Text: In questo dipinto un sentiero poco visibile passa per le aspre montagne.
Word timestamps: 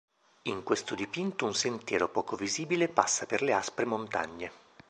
In 0.49 0.63
questo 0.63 0.95
dipinto 0.95 1.45
un 1.45 1.53
sentiero 1.53 2.09
poco 2.09 2.35
visibile 2.35 2.89
passa 2.89 3.27
per 3.27 3.43
le 3.43 3.53
aspre 3.53 3.85
montagne. 3.85 4.51